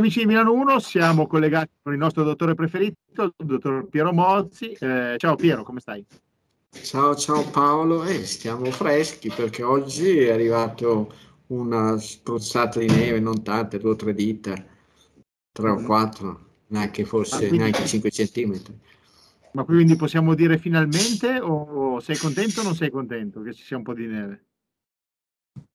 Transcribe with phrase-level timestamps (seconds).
[0.00, 4.72] Amici di Milano 1, siamo collegati con il nostro dottore preferito, il dottor Piero Mozzi.
[4.72, 6.02] Eh, ciao Piero, come stai?
[6.70, 11.12] Ciao, ciao Paolo, eh, stiamo freschi perché oggi è arrivato
[11.48, 14.54] una spruzzata di neve, non tante, due o tre dita,
[15.52, 15.84] tre o mm.
[15.84, 18.80] quattro, neanche forse quindi, neanche 5 centimetri.
[19.52, 23.76] Ma quindi possiamo dire finalmente o sei contento o non sei contento che ci sia
[23.76, 24.44] un po' di neve?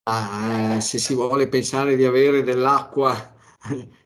[0.10, 3.34] Ah, se si vuole pensare di avere dell'acqua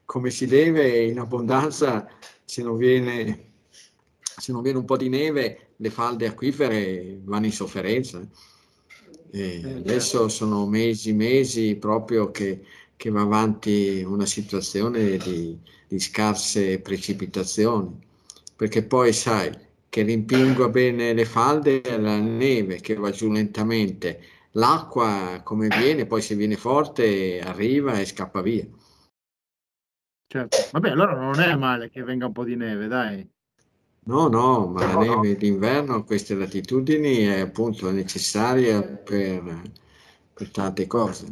[0.09, 2.09] come si deve in abbondanza,
[2.43, 3.51] se non viene,
[4.21, 8.27] se non viene un po' di neve, le falde acquifere vanno in sofferenza.
[9.29, 10.29] E eh, adesso certo.
[10.29, 12.63] sono mesi, mesi proprio che,
[12.95, 15.55] che va avanti una situazione di,
[15.87, 17.95] di, scarse precipitazioni,
[18.55, 19.55] perché poi sai
[19.89, 24.21] che rimpingua bene le falde la neve che va giù lentamente,
[24.53, 28.65] l'acqua come viene, poi se viene forte arriva e scappa via.
[30.31, 33.27] Certo, vabbè, allora non è male che venga un po' di neve, dai.
[34.01, 39.61] No, no, ma la neve d'inverno a queste latitudini è appunto necessaria per,
[40.31, 41.25] per tante cose.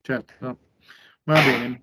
[0.00, 0.58] Certo,
[1.24, 1.82] va bene.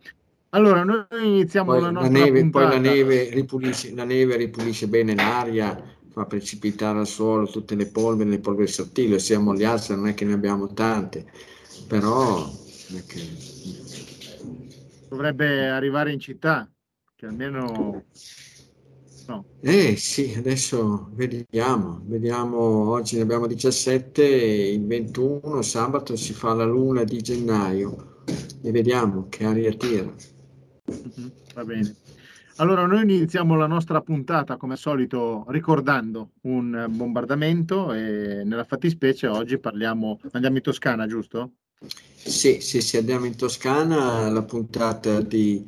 [0.52, 2.70] Allora, noi iniziamo poi la nostra la neve, puntata.
[2.70, 7.88] Poi la neve, ripulisce, la neve ripulisce bene l'aria, fa precipitare al suolo tutte le
[7.88, 11.30] polveri, le polveri sottili, siamo gli altri, non è che ne abbiamo tante,
[11.90, 12.50] però...
[15.10, 16.70] Dovrebbe arrivare in città,
[17.16, 18.04] che almeno
[19.28, 19.44] No.
[19.62, 26.66] Eh sì, adesso vediamo, vediamo, oggi ne abbiamo 17, il 21 sabato si fa la
[26.66, 28.22] luna di gennaio
[28.62, 30.14] e vediamo che aria tira.
[30.92, 31.96] Mm-hmm, va bene.
[32.58, 39.28] Allora noi iniziamo la nostra puntata come al solito ricordando un bombardamento e nella fattispecie
[39.28, 41.52] oggi parliamo, andiamo in Toscana, giusto?
[41.82, 45.64] Sì, sì, sì, andiamo in Toscana, la puntata di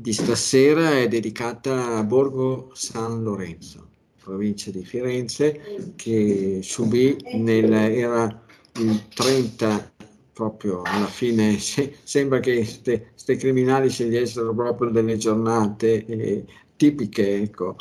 [0.00, 3.88] di stasera è dedicata a Borgo San Lorenzo,
[4.22, 9.92] provincia di Firenze, che subì nel, era il 30
[10.32, 11.58] proprio alla fine.
[11.58, 16.44] Se, sembra che questi criminali scegliessero proprio delle giornate eh,
[16.76, 17.74] tipiche, ecco,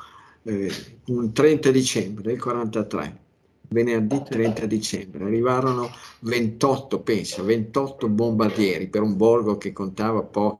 [0.44, 0.72] eh,
[1.08, 3.26] un 30 dicembre del 43,
[3.70, 5.90] venerdì 30 dicembre, arrivarono
[6.22, 10.60] 28, pensa, 28 bombardieri per un borgo che contava poche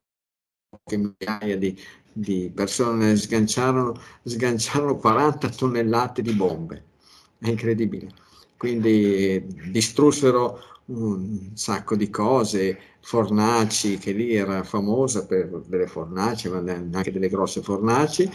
[0.90, 1.78] migliaia di,
[2.12, 6.84] di persone sganciarono, sganciarono 40 tonnellate di bombe.
[7.38, 8.10] È incredibile.
[8.58, 16.58] Quindi distrussero un sacco di cose, fornaci, che lì era famosa per delle fornaci, ma
[16.58, 18.30] anche delle grosse fornaci,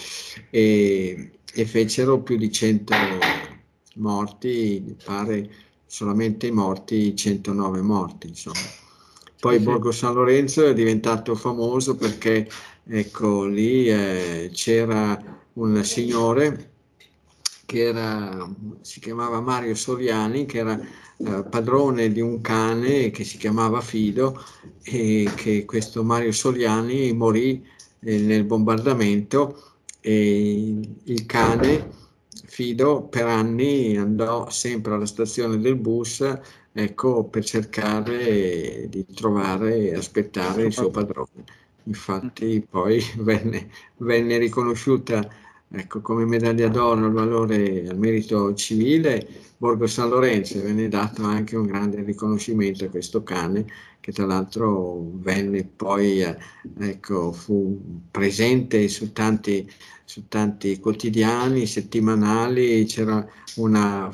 [0.50, 2.94] e, e fecero più di 100
[3.96, 5.50] morti, pare
[5.86, 8.60] solamente i morti, 109 morti, insomma.
[9.38, 9.64] Poi sì.
[9.64, 12.48] Borgo San Lorenzo è diventato famoso perché
[12.84, 15.20] ecco lì eh, c'era
[15.54, 16.70] un signore
[17.66, 18.48] che era,
[18.82, 24.44] si chiamava Mario Soriani, che era eh, padrone di un cane che si chiamava Fido
[24.82, 27.66] e che questo Mario Soriani morì
[28.00, 32.01] eh, nel bombardamento e il cane
[32.46, 36.24] Fido per anni andò sempre alla stazione del bus
[36.72, 41.44] ecco, per cercare di trovare e aspettare il suo padrone.
[41.84, 45.28] Infatti poi venne, venne riconosciuta
[45.72, 51.56] ecco, come medaglia d'oro al valore al merito civile Borgo San Lorenzo venne dato anche
[51.56, 53.64] un grande riconoscimento a questo cane
[54.02, 56.20] che tra l'altro venne poi
[56.80, 59.70] ecco, fu presente su tanti,
[60.04, 62.84] su tanti quotidiani settimanali.
[62.84, 63.24] C'era
[63.58, 64.12] una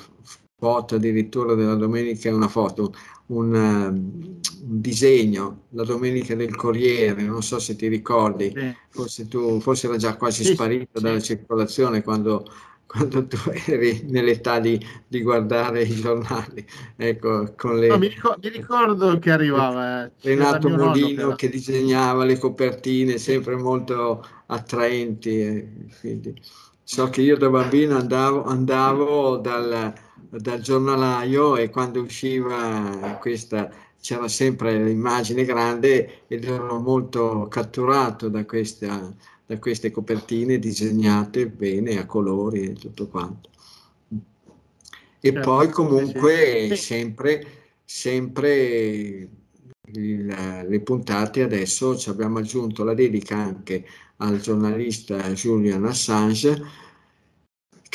[0.58, 2.92] foto addirittura della domenica, una foto,
[3.26, 8.74] un, un, disegno, la domenica del Corriere, non so se ti ricordi, sì.
[8.88, 11.02] forse tu, forse era già quasi sì, sparito sì.
[11.02, 12.44] dalla circolazione quando,
[12.86, 16.66] quando tu eri nell'età di, di, guardare i giornali.
[16.96, 17.86] Ecco, con le...
[17.86, 23.54] no, mi, ricordo, mi, ricordo, che arrivava eh, Renato Molino che disegnava le copertine sempre
[23.54, 25.40] molto attraenti.
[25.40, 25.68] Eh,
[26.00, 26.34] quindi.
[26.82, 29.92] So che io da bambino andavo, andavo dal
[30.30, 33.70] dal giornalaio e quando usciva questa
[34.00, 39.12] c'era sempre l'immagine grande ed ero molto catturato da, questa,
[39.44, 43.50] da queste copertine disegnate bene a colori e tutto quanto.
[45.20, 46.76] E certo, poi comunque sì.
[46.76, 47.46] sempre,
[47.84, 49.28] sempre
[49.92, 53.84] il, le puntate adesso ci abbiamo aggiunto la dedica anche
[54.18, 56.86] al giornalista Julian Assange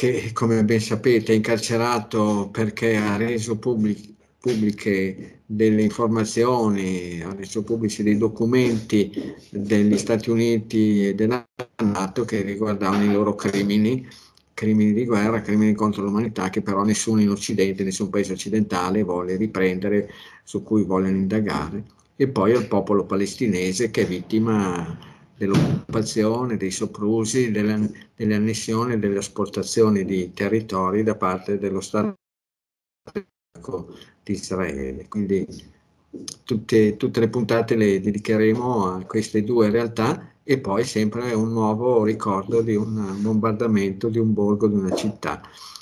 [0.03, 7.63] che come ben sapete è incarcerato perché ha reso pubblic- pubbliche delle informazioni, ha reso
[7.63, 9.09] pubblici dei documenti
[9.50, 11.47] degli Stati Uniti e della
[11.81, 14.05] Nato che riguardavano i loro crimini,
[14.53, 19.38] crimini di guerra, crimini contro l'umanità che però nessuno in Occidente, nessun paese occidentale vuole
[19.38, 20.09] riprendere,
[20.44, 21.85] su cui vogliono indagare,
[22.17, 29.00] e poi al popolo palestinese che è vittima dell'occupazione, dei soprusi, delle, delle annessioni e
[29.00, 32.18] delle esportazioni di territori da parte dello Stato
[34.24, 35.07] di Israele.
[35.07, 35.45] Quindi
[36.44, 42.03] tutte, tutte le puntate le dedicheremo a queste due realtà e poi sempre un nuovo
[42.03, 45.41] ricordo di un bombardamento di un borgo, di una città.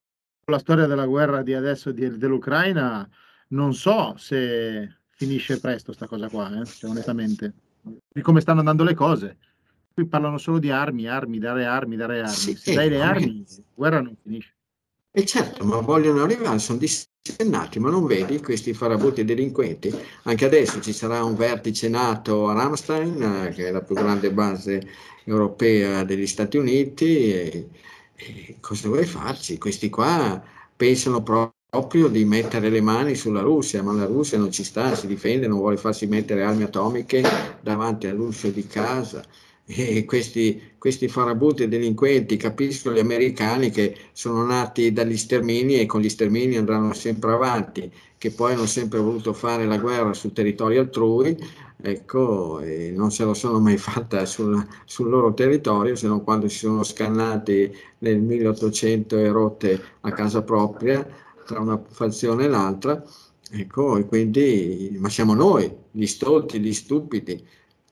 [0.46, 3.10] la storia della guerra di adesso di, dell'Ucraina,
[3.50, 6.66] non so se finisce presto sta cosa qua, eh?
[6.66, 7.54] cioè, onestamente,
[8.08, 9.38] di come stanno andando le cose.
[9.92, 12.36] Qui parlano solo di armi, armi, dare armi, dare armi.
[12.36, 14.55] Sì, se dai le armi, la guerra non finisce.
[15.18, 19.90] E certo, ma vogliono arrivare, sono dissennati, ma non vedi questi farabutti delinquenti?
[20.24, 24.32] Anche adesso ci sarà un vertice NATO a Ramstein, eh, che è la più grande
[24.34, 24.86] base
[25.24, 27.70] europea degli Stati Uniti, e,
[28.14, 29.58] e cosa vuoi farci?
[29.58, 30.44] Questi qua
[30.76, 35.08] pensano proprio di mettere le mani sulla Russia, ma la Russia non ci sta, si
[35.08, 37.24] difende, non vuole farsi mettere armi atomiche
[37.62, 39.24] davanti all'uscio di casa
[39.68, 46.02] e questi, questi farabutti delinquenti capiscono gli americani che sono nati dagli stermini e con
[46.02, 50.82] gli stermini andranno sempre avanti, che poi hanno sempre voluto fare la guerra sul territorio
[50.82, 51.36] altrui,
[51.82, 52.62] ecco,
[52.94, 56.84] non se lo sono mai fatta sul, sul loro territorio, se non quando si sono
[56.84, 61.06] scannati nel 1800 e rotte a casa propria
[61.44, 63.04] tra una fazione e l'altra,
[63.52, 67.44] ecco, e quindi, ma siamo noi, gli stolti, gli stupidi,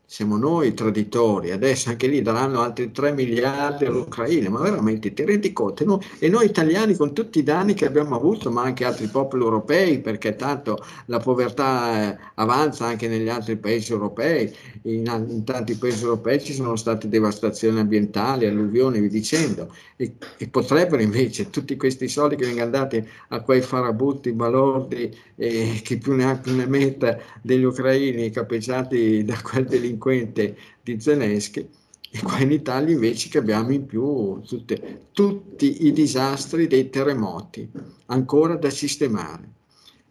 [0.05, 5.51] siamo noi traditori, adesso anche lì daranno altri 3 miliardi all'Ucraina, ma veramente ti rendi
[5.53, 5.85] conto?
[5.85, 6.01] No?
[6.19, 10.01] E noi italiani con tutti i danni che abbiamo avuto, ma anche altri popoli europei,
[10.01, 10.77] perché tanto
[11.07, 14.53] la povertà eh, avanza anche negli altri paesi europei,
[14.83, 20.47] in, in, tanti paesi europei ci sono state devastazioni ambientali, alluvioni, vi dicendo, e, e,
[20.47, 26.13] potrebbero invece tutti questi soldi che vengono dati a quei farabutti, balordi, eh, che più
[26.13, 31.67] ne ha più ne metta degli ucraini capeggiati da quel delinquente, delinquente di Zelensky
[32.11, 37.67] e qua in Italia invece che abbiamo in più tutte, tutti i disastri dei terremoti
[38.07, 39.51] ancora da sistemare.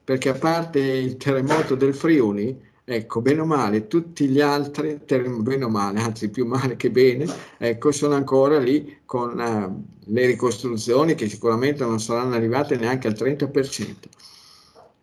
[0.02, 5.64] Perché a parte il terremoto del Friuli ecco bene o male tutti gli altri bene
[5.64, 11.14] o male anzi più male che bene ecco sono ancora lì con uh, le ricostruzioni
[11.14, 13.94] che sicuramente non saranno arrivate neanche al 30%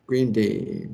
[0.04, 0.90] quindi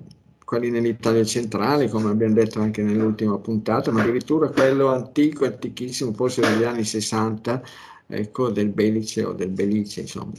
[0.45, 6.41] quelli nell'Italia centrale, come abbiamo detto anche nell'ultima puntata, ma addirittura quello antico, antichissimo, forse
[6.41, 7.61] degli anni 60,
[8.07, 10.33] ecco, del Belice o del Belice, insomma.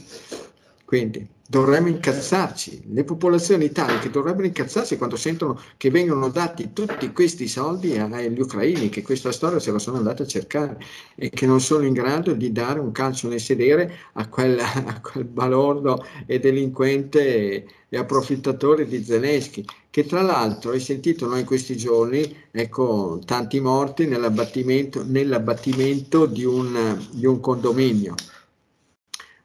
[0.85, 7.47] Quindi dovremmo incazzarci, le popolazioni italiche dovrebbero incazzarsi quando sentono che vengono dati tutti questi
[7.47, 10.77] soldi agli ucraini, che questa storia se la sono andata a cercare
[11.15, 14.99] e che non sono in grado di dare un calcio nel sedere a quel, a
[15.01, 21.45] quel balordo e delinquente e approfittatore di Zelensky, che tra l'altro hai sentito noi in
[21.45, 28.15] questi giorni, ecco, tanti morti nell'abbattimento, nell'abbattimento di, un, di un condominio.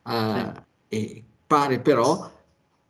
[0.04, 0.52] Uh,
[0.88, 2.30] e Pare però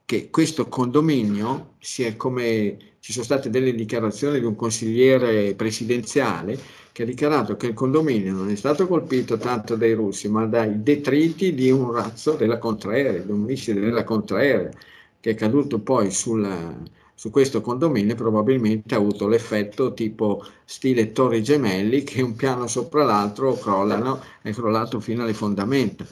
[0.05, 6.57] che questo condominio sia come ci sono state delle dichiarazioni di un consigliere presidenziale
[6.93, 10.81] che ha dichiarato che il condominio non è stato colpito tanto dai russi, ma dai
[10.81, 14.71] detriti di un razzo della Contraerea, di un missile della Contraerea,
[15.19, 16.73] che è caduto poi sulla,
[17.15, 23.03] su questo condominio probabilmente ha avuto l'effetto tipo stile torri gemelli che un piano sopra
[23.03, 26.07] l'altro crollano, è crollato fino alle fondamenta.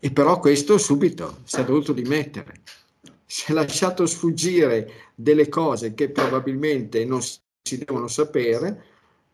[0.00, 2.62] E però questo subito si è dovuto dimettere.
[3.26, 8.84] Si è lasciato sfuggire delle cose che probabilmente non si devono sapere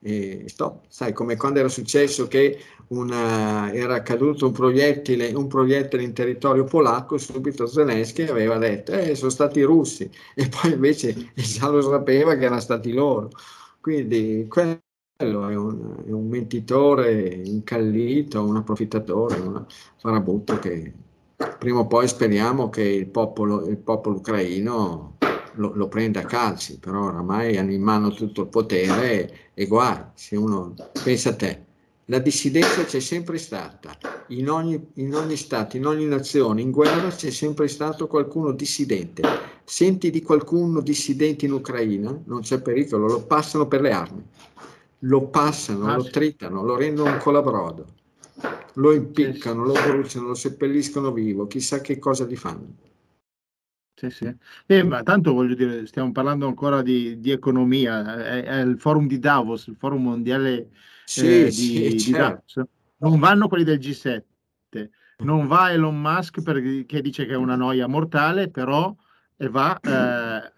[0.01, 0.85] e stop.
[0.89, 6.65] Sai, come quando era successo che una, era caduto un proiettile, un proiettile in territorio
[6.65, 11.81] polacco, subito Zelensky aveva detto eh, sono stati i russi e poi invece già lo
[11.81, 13.31] sapeva che erano stati loro.
[13.81, 14.84] Quindi quello
[15.17, 19.65] è un, è un mentitore incallito, un approfittatore, un
[19.97, 20.93] farabutto che
[21.57, 25.17] prima o poi speriamo che il popolo, il popolo ucraino
[25.55, 30.01] lo, lo, prende a calci, però oramai hanno in mano tutto il potere e guai,
[30.15, 31.63] se uno pensa a te.
[32.07, 33.97] La dissidenza c'è sempre stata,
[34.29, 39.23] in ogni, in ogni Stato, in ogni nazione, in guerra c'è sempre stato qualcuno dissidente.
[39.65, 44.23] Senti di qualcuno dissidente in Ucraina, non c'è pericolo, lo passano per le armi,
[45.01, 47.87] lo passano, ah, lo tritano, lo rendono un colabrodo,
[48.75, 52.77] lo impiccano, lo bruciano, lo seppelliscono vivo, chissà che cosa gli fanno.
[53.95, 54.37] Sì, sì.
[54.67, 59.07] Eh, ma tanto voglio dire, stiamo parlando ancora di, di economia, è, è, il forum
[59.07, 60.71] di Davos, il forum mondiale
[61.05, 62.19] sì, eh, sì, di, certo.
[62.55, 62.69] Davos.
[62.97, 64.23] Non vanno quelli del G7,
[65.19, 68.95] non va Elon Musk perché dice che è una noia mortale, però
[69.37, 70.53] e va eh,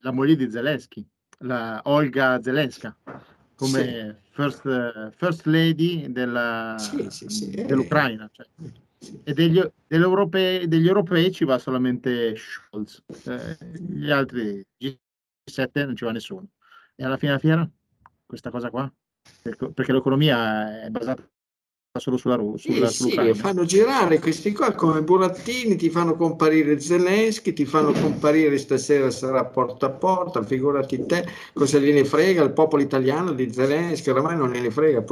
[0.00, 1.06] la moglie di Zelensky,
[1.40, 2.96] la Olga Zelenska,
[3.54, 4.30] come sì.
[4.30, 6.76] first, first, lady della,
[7.66, 8.28] dell'Ucraina.
[8.32, 8.46] Cioè
[9.22, 16.04] e degli, europei, degli, europei, ci va solamente Scholz, eh, gli altri G7 non ci
[16.04, 16.48] va nessuno.
[16.94, 17.70] E alla fine della fiera,
[18.24, 18.90] questa cosa qua,
[19.42, 21.28] perché l'economia è basata
[22.00, 22.88] solo sulla Russia.
[22.88, 28.58] Sì, sì, fanno girare questi qua come burattini, ti fanno comparire Zelensky, ti fanno comparire
[28.58, 34.10] stasera sarà porta a porta, figurati te, cosa gliene frega il popolo italiano di Zelensky,
[34.10, 35.04] oramai non gliene frega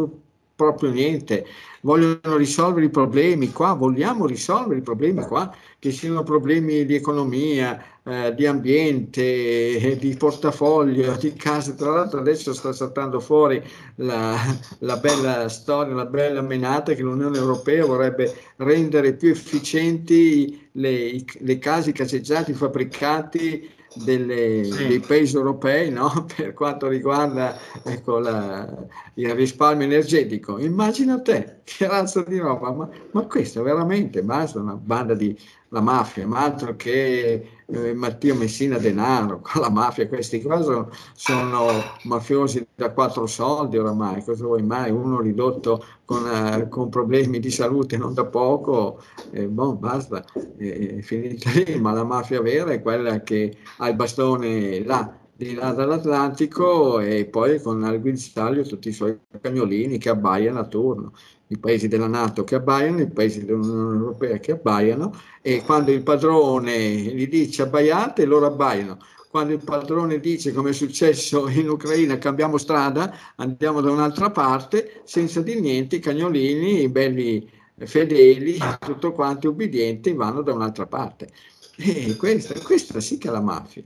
[0.56, 1.46] proprio niente,
[1.82, 7.80] vogliono risolvere i problemi qua, vogliamo risolvere i problemi qua, che siano problemi di economia,
[8.04, 11.72] eh, di ambiente, eh, di portafoglio, di casa.
[11.74, 13.62] Tra l'altro adesso sta saltando fuori
[13.96, 14.36] la,
[14.80, 21.58] la bella storia, la bella menata che l'Unione Europea vorrebbe rendere più efficienti le, le
[21.58, 24.86] case, i caseggiati fabbricati delle, sì.
[24.86, 26.26] dei paesi europei no?
[26.34, 28.68] per quanto riguarda ecco, la,
[29.14, 30.58] il risparmio energetico.
[30.58, 35.36] Immagina te che razza di roba, ma, ma questo veramente basta una banda di
[35.72, 40.90] la mafia, ma altro che eh, Matteo Messina Denaro, con la mafia, questi qua sono,
[41.14, 41.66] sono,
[42.04, 44.90] mafiosi da quattro soldi oramai, cosa vuoi mai?
[44.90, 50.24] Uno ridotto con, uh, con problemi di salute non da poco, eh, boh, basta,
[50.56, 55.54] è finita lì, ma la mafia vera è quella che ha il bastone là, di
[55.54, 61.12] là dall'Atlantico e poi con al guinzaglio tutti i suoi cagnolini che abbaiano a turno
[61.52, 66.02] i paesi della Nato che abbaiano, i paesi dell'Unione Europea che abbaiano e quando il
[66.02, 68.98] padrone gli dice abbaiate, loro abbaiano.
[69.30, 75.00] Quando il padrone dice, come è successo in Ucraina, cambiamo strada, andiamo da un'altra parte,
[75.04, 81.30] senza di niente i cagnolini, i belli fedeli, tutto quanti ubbidienti, vanno da un'altra parte.
[81.76, 83.82] E questa, questa sì che è la mafia.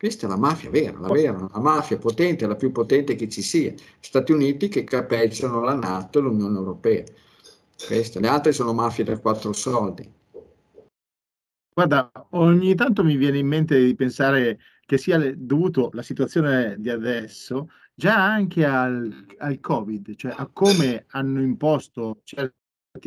[0.00, 3.42] Questa è la mafia vera, la vera, la mafia potente, la più potente che ci
[3.42, 3.74] sia.
[4.00, 7.04] Stati Uniti che capeggiano la Nato e l'Unione Europea.
[7.86, 10.10] Queste, le altre sono mafie da quattro soldi.
[11.74, 16.88] Guarda, ogni tanto mi viene in mente di pensare che sia dovuto la situazione di
[16.88, 22.54] adesso già anche al, al Covid, cioè a come hanno imposto certi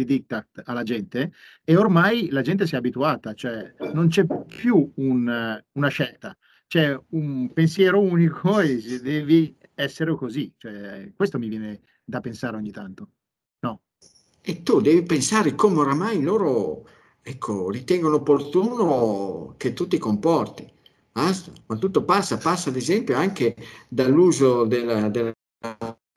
[0.05, 1.31] diktat alla gente
[1.63, 6.37] e ormai la gente si è abituata, cioè non c'è più un, una scelta
[6.73, 10.51] c'è un pensiero unico e devi essere così.
[10.57, 13.09] Cioè, questo mi viene da pensare ogni tanto.
[13.59, 13.81] No.
[14.41, 16.87] E tu devi pensare come oramai loro
[17.21, 20.67] ecco, ritengono opportuno che tu ti comporti.
[21.11, 21.51] Basta.
[21.67, 23.55] Ma tutto passa, passa ad esempio anche
[23.87, 25.31] dall'uso della, della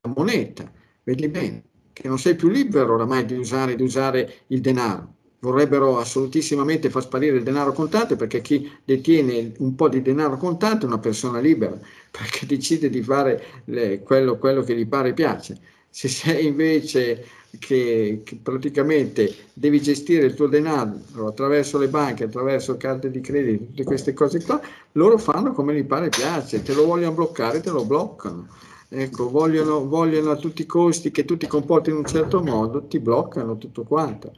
[0.09, 0.73] moneta.
[1.03, 5.99] Vedi bene che non sei più libero oramai di usare, di usare il denaro vorrebbero
[5.99, 10.89] assolutissimamente far sparire il denaro contante perché chi detiene un po' di denaro contante è
[10.89, 11.79] una persona libera
[12.11, 15.59] perché decide di fare le, quello, quello, che gli pare e piace.
[15.91, 17.25] Se sei invece
[17.59, 23.65] che, che, praticamente devi gestire il tuo denaro attraverso le banche, attraverso carte di credito,
[23.67, 24.61] tutte queste cose qua,
[24.93, 28.47] loro fanno come gli pare e piace, te lo vogliono bloccare, te lo bloccano.
[28.89, 32.87] Ecco, vogliono, vogliono a tutti i costi che tu ti comporti in un certo modo,
[32.87, 34.33] ti bloccano tutto quanto.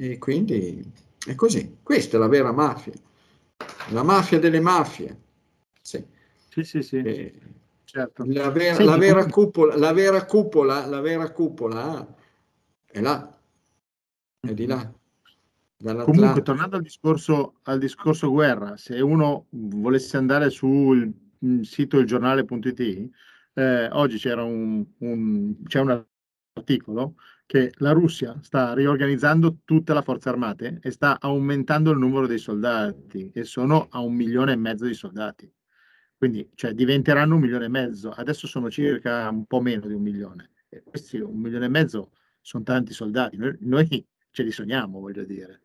[0.00, 0.80] E quindi
[1.26, 1.78] è così.
[1.82, 2.92] Questa è la vera mafia.
[3.90, 5.22] La mafia delle mafie.
[5.82, 6.06] Sì.
[6.48, 6.98] Sì, sì, sì.
[6.98, 7.34] Eh,
[7.82, 8.22] certo.
[8.28, 9.32] La vera, Senti, la, vera come...
[9.32, 12.14] cupola, la vera cupola, la vera cupola
[12.84, 13.40] è là,
[14.38, 14.92] è di là.
[16.04, 21.12] Comunque, tornando al discorso, al discorso guerra, se uno volesse andare sul
[21.62, 23.10] sito ilgiornale.it,
[23.54, 26.04] eh, oggi c'era un, un, c'è un
[26.52, 27.14] articolo
[27.48, 32.36] che la Russia sta riorganizzando tutte le forze armate e sta aumentando il numero dei
[32.36, 35.50] soldati e sono a un milione e mezzo di soldati.
[36.14, 40.02] Quindi cioè, diventeranno un milione e mezzo, adesso sono circa un po' meno di un
[40.02, 40.50] milione.
[40.68, 42.10] E questi un milione e mezzo
[42.42, 45.62] sono tanti soldati, noi, noi ce li sogniamo, voglio dire.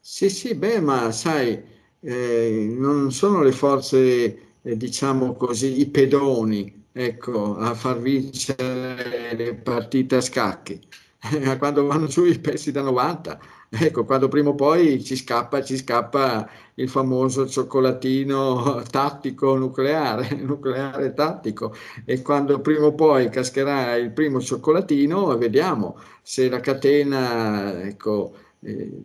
[0.00, 1.62] Sì, sì, beh, ma sai,
[2.00, 9.54] eh, non sono le forze, eh, diciamo così, i pedoni, ecco, a far vincere le
[9.54, 10.80] partite a scacchi.
[11.58, 15.76] quando vanno giù i pezzi da 90, ecco, quando prima o poi ci scappa, ci
[15.76, 21.74] scappa il famoso cioccolatino tattico nucleare, nucleare tattico,
[22.06, 29.02] e quando prima o poi cascherà il primo cioccolatino, vediamo se la catena, ecco, eh,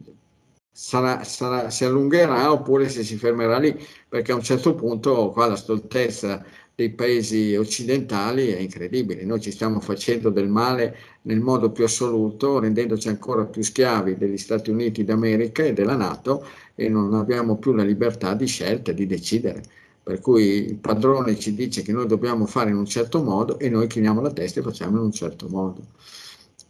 [0.77, 3.73] sarà, sarà, si allungherà oppure se si fermerà lì,
[4.09, 6.43] perché a un certo punto qua la stoltezza
[6.75, 9.23] dei paesi occidentali è incredibile.
[9.23, 14.37] Noi ci stiamo facendo del male nel modo più assoluto, rendendoci ancora più schiavi degli
[14.37, 19.05] Stati Uniti d'America e della Nato e non abbiamo più la libertà di scelta, di
[19.05, 19.63] decidere.
[20.03, 23.69] Per cui il padrone ci dice che noi dobbiamo fare in un certo modo e
[23.69, 25.83] noi chiniamo la testa e facciamo in un certo modo.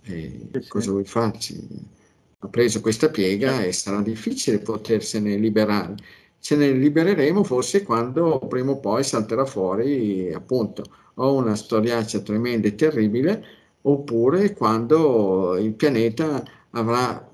[0.03, 2.03] E cosa vuoi farci?
[2.45, 5.95] Ha preso questa piega e sarà difficile potersene liberare.
[6.39, 10.83] Ce ne libereremo forse quando prima o poi salterà fuori appunto
[11.15, 13.43] o una storiaccia tremenda e terribile
[13.81, 17.29] oppure quando il pianeta avrà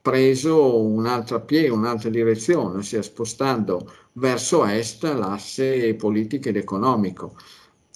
[0.00, 7.36] preso un'altra piega, un'altra direzione, ossia spostando verso est l'asse politico ed economico.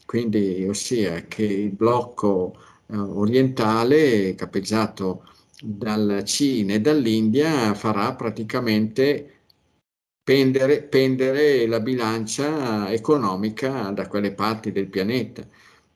[0.07, 5.23] Quindi, ossia che il blocco eh, orientale, capeggiato
[5.61, 9.39] dalla Cina e dall'India farà praticamente
[10.23, 15.47] pendere, pendere la bilancia economica da quelle parti del pianeta.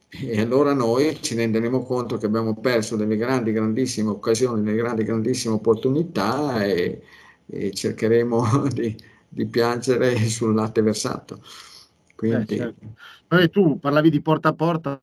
[0.09, 5.05] E allora noi ci renderemo conto che abbiamo perso delle grandi, grandissime occasioni, delle grandi,
[5.05, 7.03] grandissime opportunità e,
[7.47, 8.95] e cercheremo di,
[9.29, 11.43] di, piangere sul latte versato.
[12.15, 12.55] Quindi...
[12.55, 12.75] Eh,
[13.29, 13.51] certo.
[13.51, 15.03] tu parlavi di porta a porta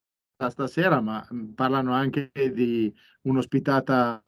[0.49, 2.93] stasera, ma parlano anche di
[3.23, 4.21] un'ospitata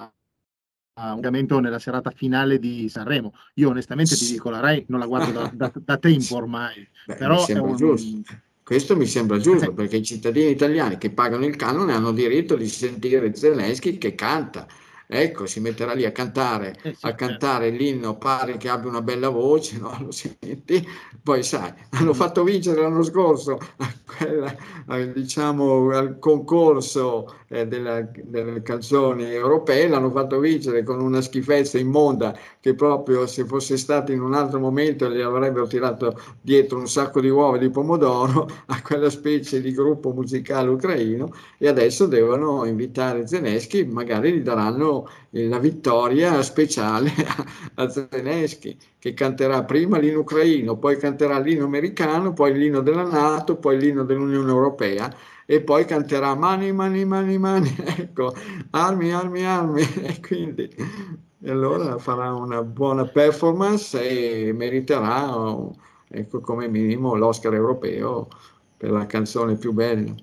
[0.94, 3.34] un collegamento nella serata finale di Sanremo.
[3.56, 7.16] Io onestamente ti dico, la Rai non la guardo da, da, da tempo ormai, Beh,
[7.16, 7.76] però è un...
[7.76, 8.22] giusto.
[8.64, 12.68] Questo mi sembra giusto perché i cittadini italiani che pagano il canone hanno diritto di
[12.68, 14.66] sentire Zelensky che canta
[15.14, 17.84] ecco, si metterà lì a cantare, eh a cantare certo.
[17.84, 19.94] l'inno, pare che abbia una bella voce, no?
[20.00, 20.88] lo senti,
[21.22, 28.08] poi sai, hanno fatto vincere l'anno scorso a quella, a, diciamo, al concorso eh, della,
[28.24, 34.14] delle canzoni europee, l'hanno fatto vincere con una schifezza immonda che proprio se fosse stato
[34.14, 38.82] in un altro momento gli avrebbero tirato dietro un sacco di uova di pomodoro a
[38.82, 45.01] quella specie di gruppo musicale ucraino e adesso devono invitare Zelensky, magari gli daranno
[45.32, 47.12] la vittoria speciale
[47.76, 53.58] a Zelensky, che canterà prima l'inno ucraino, poi canterà l'inno americano, poi l'inno della Nato,
[53.58, 55.14] poi l'inno dell'Unione Europea
[55.46, 58.34] e poi canterà mani, mani, mani, mani, ecco,
[58.70, 60.70] armi, armi, armi, e quindi
[61.46, 65.30] allora farà una buona performance e meriterà,
[66.08, 68.28] ecco, come minimo l'Oscar europeo
[68.78, 70.14] per la canzone più bella.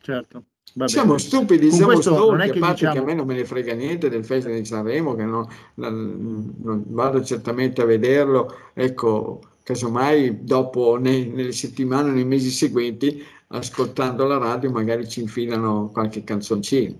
[0.00, 0.44] Certo.
[0.86, 2.92] Siamo stupidi, Con siamo stolti, a parte diciamo...
[2.92, 6.54] che a me non me ne frega niente del Festival di Sanremo, che non, non,
[6.58, 14.26] non vado certamente a vederlo, ecco, casomai dopo nei, nelle settimane, nei mesi seguenti, ascoltando
[14.26, 16.96] la radio, magari ci infilano qualche canzoncina.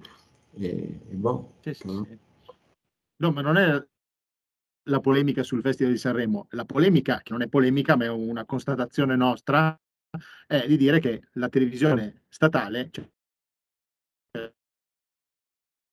[0.55, 0.67] E,
[1.11, 2.07] e boh, sì, sì, no?
[2.09, 2.19] Sì.
[3.17, 3.87] no, ma non è
[4.89, 8.45] la polemica sul Festival di Sanremo, la polemica, che non è polemica, ma è una
[8.45, 9.79] constatazione nostra,
[10.47, 13.07] è di dire che la televisione statale, cioè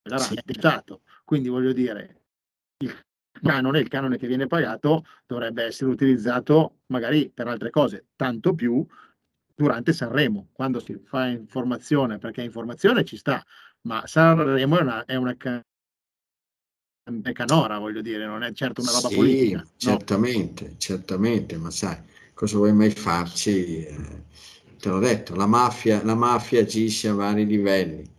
[0.06, 1.02] la RAI Stato.
[1.24, 2.22] Quindi voglio dire,
[2.78, 2.94] il
[3.42, 8.86] canone, il canone che viene pagato dovrebbe essere utilizzato magari per altre cose, tanto più
[9.56, 13.44] durante Sanremo, quando si fa informazione, perché informazione ci sta,
[13.82, 15.36] ma Sanremo è una, è una
[17.34, 19.58] canora, voglio dire, non è certo una roba sì, politica.
[19.60, 19.70] No?
[19.78, 21.98] Certamente, certamente, ma sai,
[22.34, 23.86] cosa vuoi mai farci?
[23.86, 24.24] Eh,
[24.78, 28.14] te l'ho detto, la mafia, la mafia agisce a vari livelli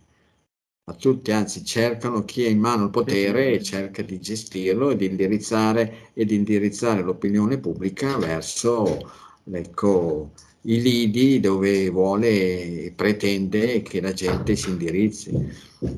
[0.89, 4.95] a tutti, anzi cercano chi è in mano il potere e cerca di gestirlo e
[4.95, 9.11] di indirizzare, e di indirizzare l'opinione pubblica verso
[9.51, 15.31] ecco, i lidi dove vuole e pretende che la gente si indirizzi.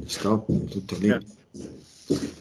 [0.05, 1.09] Stop, tutto lì.
[1.09, 1.37] Certo.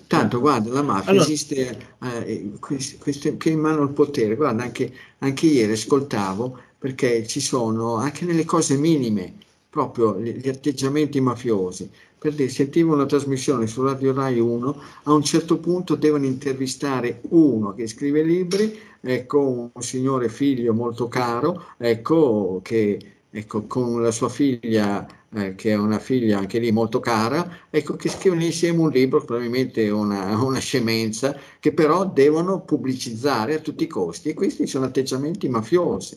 [0.06, 4.36] Tanto guarda, la mafia allora, esiste eh, questo, che è in mano il potere.
[4.36, 9.34] Guarda, anche, anche ieri ascoltavo perché ci sono anche nelle cose minime
[9.70, 11.90] proprio gli atteggiamenti mafiosi.
[12.18, 17.20] Per dire, sentivo una trasmissione su Radio Rai 1, a un certo punto devono intervistare
[17.28, 22.98] uno che scrive libri, ecco, un signore figlio molto caro, ecco, che
[23.30, 27.94] ecco, con la sua figlia, eh, che è una figlia anche lì molto cara, ecco,
[27.94, 33.84] che scrivono insieme un libro, probabilmente una, una scemenza, che però devono pubblicizzare a tutti
[33.84, 34.30] i costi.
[34.30, 36.16] E questi sono atteggiamenti mafiosi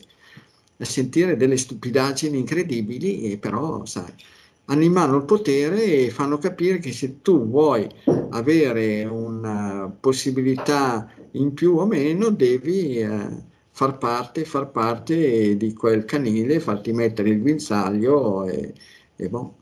[0.82, 4.12] a sentire delle stupidaggini incredibili, e però, sai,
[4.66, 7.88] hanno in mano il potere e fanno capire che se tu vuoi
[8.30, 13.28] avere una possibilità in più o meno, devi eh,
[13.70, 18.72] far, parte, far parte di quel canile, farti mettere il guinzaglio e,
[19.16, 19.54] e boh.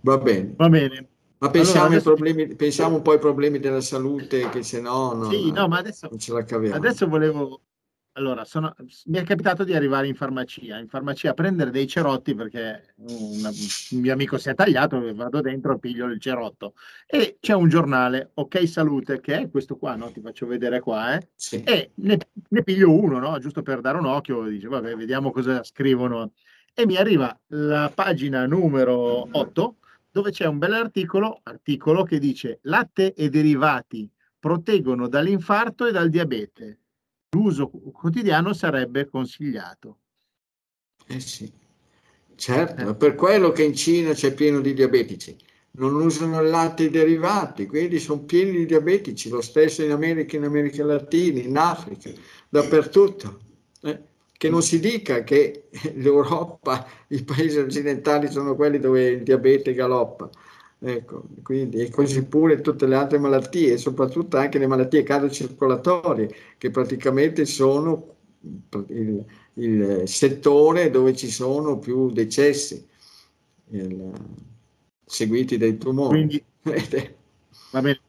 [0.00, 0.54] Va bene.
[0.56, 1.08] Va bene.
[1.40, 2.14] Ma pensiamo, allora, adesso...
[2.14, 5.78] problemi, pensiamo, un po' ai problemi della salute, che se no non, sì, no, ma
[5.78, 6.74] adesso, non ce la caviamo.
[6.74, 7.60] Adesso volevo,
[8.18, 8.74] allora, sono,
[9.06, 13.44] mi è capitato di arrivare in farmacia, in farmacia a prendere dei cerotti perché un,
[13.44, 16.74] un mio amico si è tagliato, vado dentro, piglio il cerotto
[17.06, 20.10] e c'è un giornale, Ok Salute, che è questo qua, no?
[20.10, 21.28] ti faccio vedere qua, eh?
[21.36, 21.62] sì.
[21.62, 23.38] e ne, ne, piglio uno, no?
[23.38, 26.32] giusto per dare un occhio, dice, vabbè, vediamo cosa scrivono.
[26.74, 29.76] E mi arriva la pagina numero 8
[30.10, 36.78] dove c'è un bell'articolo articolo che dice latte e derivati proteggono dall'infarto e dal diabete
[37.30, 39.98] l'uso quotidiano sarebbe consigliato.
[41.06, 41.50] Eh sì,
[42.34, 45.36] certo, è per quello che in Cina c'è pieno di diabetici.
[45.70, 50.84] Non usano latte derivati, quindi sono pieni di diabetici, lo stesso in America, in America
[50.84, 52.10] Latina, in Africa,
[52.48, 53.40] dappertutto.
[53.82, 54.02] Eh?
[54.32, 60.28] Che non si dica che l'Europa, i paesi occidentali sono quelli dove il diabete galoppa.
[60.80, 66.70] Ecco, quindi, e così pure tutte le altre malattie, soprattutto anche le malattie cardiocircolatorie, che
[66.70, 68.14] praticamente sono
[68.88, 72.86] il, il settore dove ci sono più decessi
[73.70, 74.12] il,
[75.04, 76.16] seguiti dai tumori.
[76.16, 76.44] Quindi,
[77.72, 78.00] va bene.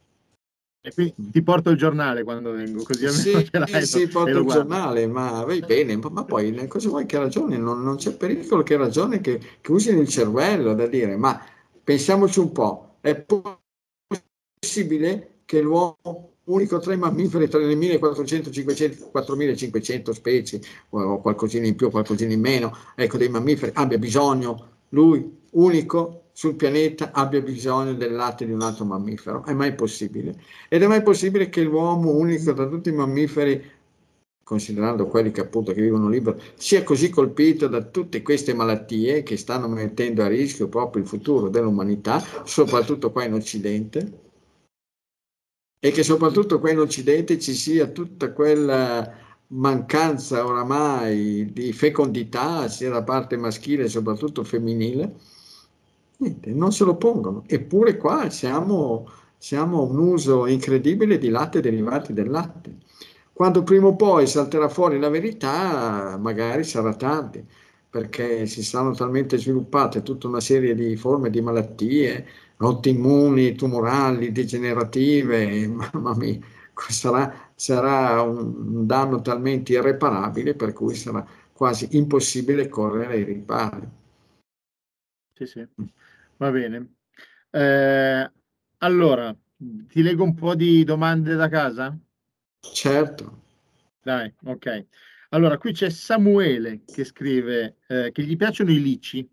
[0.82, 3.82] E quindi ti porto il giornale quando vengo, così almeno sì, ce.
[3.82, 7.58] Sì, porto il giornale, ma vai bene, ma, ma poi cosa vuoi che ragione?
[7.58, 11.38] Non, non c'è pericolo che ragione che, che usino il cervello da dire, ma
[11.90, 13.20] Pensiamoci un po', è
[14.60, 21.66] possibile che l'uomo unico tra i mammiferi tra le 1400, 500, 4500 specie o qualcosina
[21.66, 27.40] in più, qualcosina in meno, ecco, dei mammiferi, abbia bisogno, lui unico sul pianeta, abbia
[27.40, 29.44] bisogno del latte di un altro mammifero.
[29.44, 30.40] È mai possibile?
[30.68, 33.68] Ed è mai possibile che l'uomo unico tra tutti i mammiferi
[34.50, 39.36] considerando quelli che appunto che vivono libero, sia così colpito da tutte queste malattie che
[39.36, 44.18] stanno mettendo a rischio proprio il futuro dell'umanità, soprattutto qua in Occidente,
[45.78, 49.08] e che soprattutto qua in Occidente ci sia tutta quella
[49.50, 55.14] mancanza oramai di fecondità sia da parte maschile soprattutto femminile,
[56.16, 57.44] niente, non se lo pongono.
[57.46, 59.08] Eppure qua siamo,
[59.38, 62.88] siamo un uso incredibile di latte derivati del latte
[63.40, 67.42] quando prima o poi salterà fuori la verità, magari sarà tardi,
[67.88, 72.26] perché si saranno talmente sviluppate tutta una serie di forme di malattie,
[72.58, 76.38] autoimmuni, tumorali, degenerative, mamma mia,
[76.90, 83.88] sarà, sarà un danno talmente irreparabile per cui sarà quasi impossibile correre ai ripari.
[85.32, 85.66] Sì, sì,
[86.36, 86.96] va bene.
[87.48, 88.30] Eh,
[88.76, 89.34] allora,
[89.88, 91.98] ti leggo un po' di domande da casa?
[92.60, 93.42] Certo.
[94.02, 94.86] Dai, ok.
[95.30, 99.28] Allora, qui c'è Samuele che scrive eh, che gli piacciono i lici,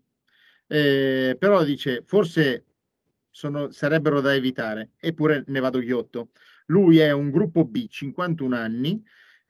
[0.66, 2.64] eh, però dice forse
[3.30, 6.30] sono, sarebbero da evitare, eppure ne vado ghiotto.
[6.66, 9.02] Lui è un gruppo B, 51 anni,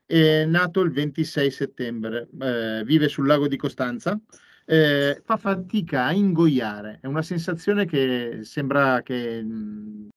[0.05, 4.19] è nato il 26 settembre, eh, vive sul lago di Costanza,
[4.65, 10.09] eh, fa fatica a ingoiare, è una sensazione che sembra che mh,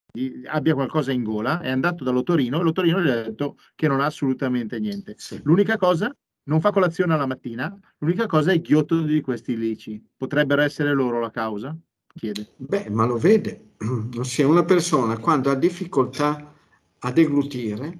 [0.46, 4.06] abbia qualcosa in gola, è andato dall'otorino e l'otorino gli ha detto che non ha
[4.06, 5.14] assolutamente niente.
[5.16, 5.40] Sì.
[5.44, 10.04] L'unica cosa, non fa colazione alla mattina, l'unica cosa è il ghiotto di questi lici.
[10.16, 11.74] Potrebbero essere loro la causa?
[12.14, 12.48] Chiede.
[12.56, 13.70] Beh, ma lo vede.
[14.18, 16.52] Ossia, una persona quando ha difficoltà
[16.98, 17.98] a deglutire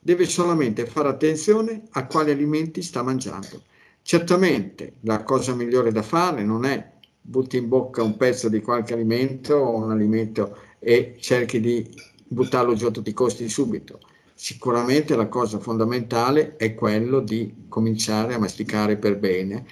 [0.00, 3.62] deve solamente fare attenzione a quali alimenti sta mangiando.
[4.02, 8.94] Certamente la cosa migliore da fare non è butti in bocca un pezzo di qualche
[8.94, 11.88] alimento o un alimento e cerchi di
[12.26, 14.00] buttarlo giù a tutti i costi subito.
[14.34, 19.66] sicuramente la cosa fondamentale è quello di cominciare a masticare per bene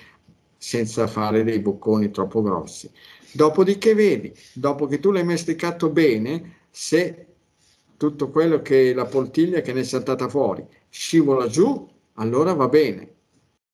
[0.59, 2.91] senza fare dei bocconi troppo grossi.
[3.33, 7.27] Dopodiché vedi, dopo che tu l'hai masticato bene, se
[7.97, 13.15] tutto quello che la poltiglia che ne è saltata fuori scivola giù, allora va bene.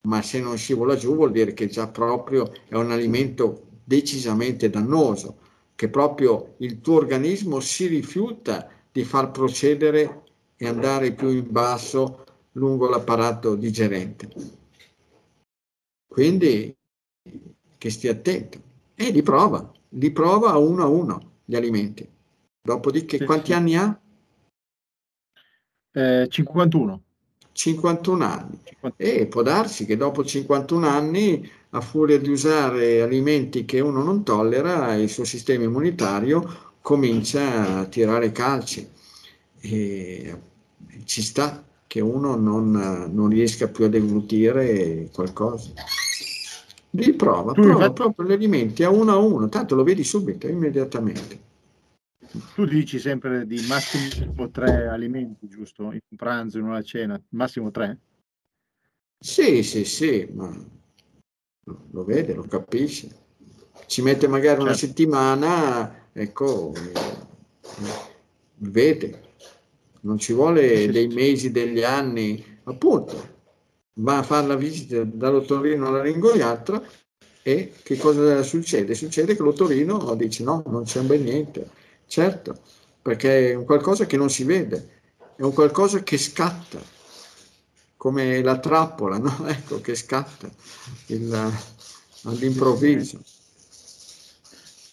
[0.03, 5.39] Ma se non scivola giù vuol dire che già proprio è un alimento decisamente dannoso,
[5.85, 10.23] che proprio il tuo organismo si rifiuta di far procedere
[10.57, 14.31] e andare più in basso lungo l'apparato digerente.
[16.07, 16.75] Quindi
[17.77, 18.59] che stia attento
[18.95, 22.09] e li prova, li prova a uno a uno gli alimenti.
[22.63, 23.53] Dopodiché sì, quanti sì.
[23.53, 24.01] anni ha?
[25.91, 27.03] Eh, 51.
[27.53, 28.59] 51 anni.
[28.65, 28.95] 51.
[28.97, 34.23] E può darsi che dopo 51 anni, a furia di usare alimenti che uno non
[34.23, 38.89] tollera, il suo sistema immunitario comincia a tirare calci.
[39.61, 40.41] E
[41.05, 42.71] ci sta che uno non,
[43.13, 45.73] non riesca più a deglutire qualcosa.
[46.91, 47.95] Lì prova, tu prova infatti...
[47.95, 51.41] proprio gli alimenti a uno a uno, tanto lo vedi subito, immediatamente.
[52.55, 55.85] Tu dici sempre di massimo tre alimenti, giusto?
[55.91, 57.99] In un pranzo, in una cena, massimo tre?
[59.19, 60.57] Sì, sì, sì, ma
[61.65, 63.23] lo vede, lo capisce.
[63.87, 64.63] Ci mette magari certo.
[64.65, 66.73] una settimana, ecco,
[68.57, 69.23] vede.
[70.01, 73.33] Non ci vuole dei mesi, degli anni, appunto.
[73.95, 76.83] Va a fare la visita dall'ottorino alla ringoiatra
[77.43, 78.95] e che cosa succede?
[78.95, 82.61] Succede che l'ottorino dice no, non c'è un bel niente certo,
[83.03, 85.01] perché è un qualcosa che non si vede,
[85.37, 86.81] è un qualcosa che scatta,
[88.05, 89.33] come la trappola, no?
[89.49, 90.47] Ecco, che scatta
[91.07, 91.51] il,
[92.25, 93.23] all'improvviso.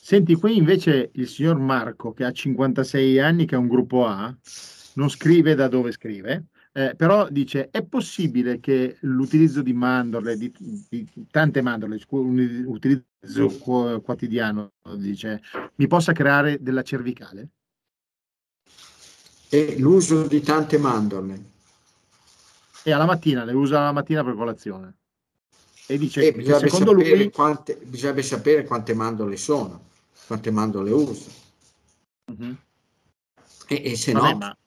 [0.01, 4.33] Senti, qui invece il signor Marco, che ha 56 anni, che è un gruppo A,
[4.93, 10.53] non scrive da dove scrive, eh, però dice, è possibile che l'utilizzo di mandorle, di,
[10.87, 13.57] di tante mandorle, un utilizzo
[14.01, 15.41] quotidiano, dice,
[15.75, 17.49] mi possa creare della cervicale?
[19.49, 21.49] E l'uso di tante mandorle.
[22.83, 24.95] E alla mattina, le usa la mattina per colazione.
[25.87, 27.29] E dice, e bisogna secondo lui...
[27.31, 29.87] Quante, bisogna sapere quante mandorle sono,
[30.25, 31.29] quante mandorle usa.
[32.25, 32.55] Uh-huh.
[33.67, 34.37] E, e, se Vabbè, no...
[34.37, 34.57] Ma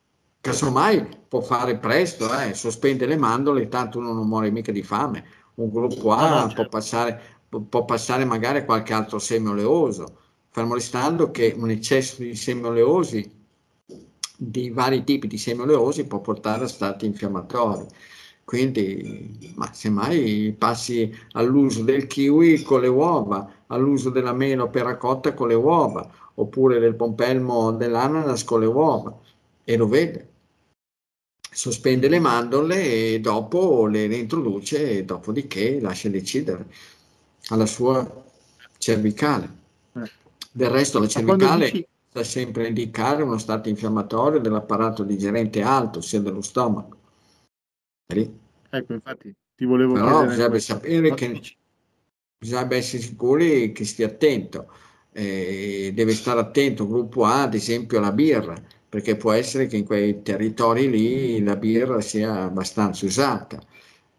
[0.44, 5.24] Casomai può fare presto, eh, sospende le mandorle, tanto uno non muore mica di fame.
[5.55, 6.55] Un gruppo A no, certo.
[6.55, 10.18] può, passare, può passare magari qualche altro seme oleoso,
[10.50, 13.44] fermo restando che un eccesso di semi oleosi,
[14.51, 17.87] di vari tipi di semi oleosi, può portare a stati infiammatori.
[18.45, 25.33] Quindi, ma semmai passi all'uso del kiwi con le uova, all'uso della mela opera cotta
[25.35, 29.19] con le uova, oppure del pompelmo dell'ananas con le uova,
[29.65, 30.33] e lo vede
[31.55, 36.67] sospende le mandorle e dopo le reintroduce e dopodiché lascia decidere
[37.49, 38.25] alla sua
[38.77, 39.49] cervicale.
[39.95, 40.11] Eh.
[40.51, 41.89] Del resto la cervicale
[42.22, 46.98] sempre a indicare uno stato infiammatorio dell'apparato digerente alto, sia dello stomaco.
[48.12, 48.38] Lì.
[48.70, 51.40] Ecco, infatti ti volevo Però bisogna sapere che
[52.38, 54.70] bisogna essere sicuri che stia attento.
[55.12, 58.55] Eh, deve stare attento, gruppo A, ad esempio, alla birra
[58.94, 63.61] perché può essere che in quei territori lì la birra sia abbastanza usata,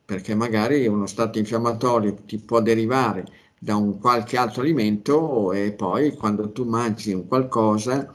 [0.03, 3.25] perché magari uno stato infiammatorio ti può derivare
[3.65, 8.13] da un qualche altro alimento e poi quando tu mangi un qualcosa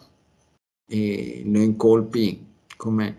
[0.87, 3.17] e lo incolpi come,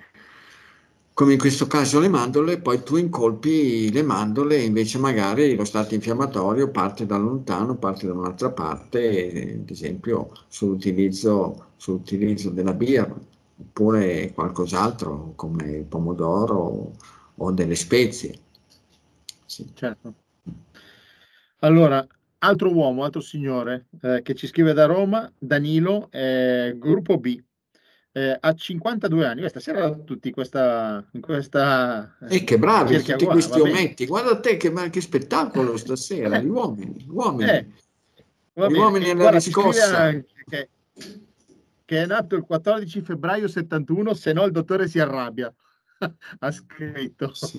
[1.14, 5.66] come in questo caso le mandorle, poi tu incolpi le mandorle e invece magari lo
[5.66, 13.14] stato infiammatorio parte da lontano, parte da un'altra parte, ad esempio sull'utilizzo, sull'utilizzo della birra
[13.60, 16.94] oppure qualcos'altro come il pomodoro
[17.36, 18.40] o delle spezie.
[19.46, 19.70] Sì.
[19.74, 20.14] Certo.
[21.64, 22.08] Allora,
[22.44, 27.42] altro uomo, altro signore eh, che ci scrive da Roma, Danilo, eh, gruppo B.
[28.14, 33.32] Eh, ha 52 anni, stasera tutti questa, in questa e eh, che bravi tutti guarda,
[33.32, 37.68] questi ometti guarda te che, che spettacolo stasera gli uomini, gli uomini, eh,
[38.54, 40.70] gli uomini nella riscossa che,
[41.86, 45.54] che è nato il 14 febbraio 71, se no il dottore si arrabbia.
[46.40, 47.34] ha scritto.
[47.34, 47.56] Sì.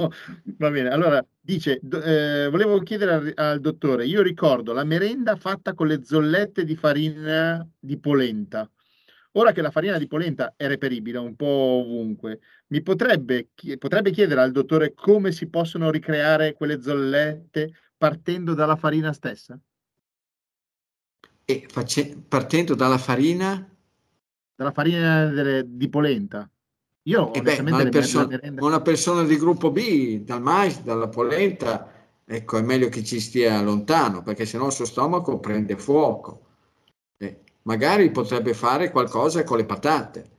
[0.58, 5.74] Va bene, allora dice, eh, volevo chiedere al, al, dottore, io ricordo la merenda fatta
[5.74, 8.70] con le zollette di farina di polenta.
[9.32, 14.42] Ora che la farina di polenta è reperibile un po' ovunque, mi potrebbe, potrebbe chiedere
[14.42, 19.58] al dottore come si possono ricreare quelle zollette partendo dalla farina stessa?
[21.44, 23.66] E face, partendo dalla farina
[24.54, 26.48] dalla farina delle, di polenta.
[27.04, 28.64] Io eh beh, ma, perso- merenda...
[28.64, 31.90] una persona di gruppo B, dal mais, dalla polenta,
[32.24, 36.40] ecco, è meglio che ci stia lontano, perché sennò il suo stomaco prende fuoco.
[37.16, 40.30] Eh, magari potrebbe fare qualcosa con le patate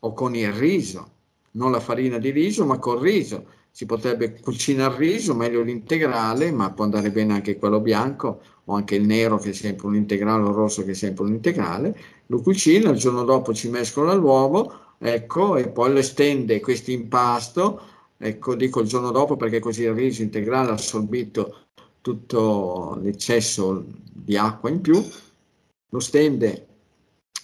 [0.00, 1.10] o con il riso,
[1.52, 3.60] non la farina di riso, ma col riso.
[3.70, 8.74] Si potrebbe cucinare il riso, meglio l'integrale, ma può andare bene anche quello bianco o
[8.74, 11.32] anche il nero che è sempre un integrale o il rosso che è sempre un
[11.32, 11.96] integrale.
[12.26, 17.80] Lo cucina, il giorno dopo ci mescola l'uovo, ecco, e poi le stende questo impasto,
[18.16, 21.66] ecco, dico il giorno dopo perché così il riso integrale ha assorbito
[22.00, 25.02] tutto l'eccesso di acqua in più,
[25.90, 26.66] lo stende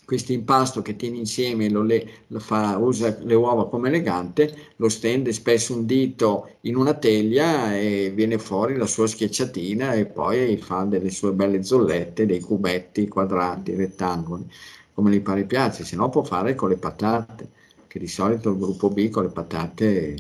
[0.09, 4.89] questo impasto che tiene insieme, lo, le, lo fa, usa le uova come elegante, lo
[4.89, 10.57] stende spesso un dito in una teglia e viene fuori la sua schiacciatina e poi
[10.57, 14.51] fa delle sue belle zollette, dei cubetti quadrati, rettangoli,
[14.99, 17.53] come gli pare piace, se no può fare con le patate,
[17.87, 20.17] che di solito il gruppo B con le patate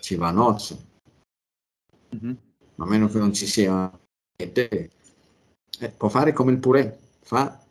[0.00, 0.86] ci va a nozze.
[2.16, 2.34] Mm-hmm.
[2.78, 3.88] A meno che non ci sia
[4.34, 4.90] eh,
[5.96, 7.64] può fare come il purè, fa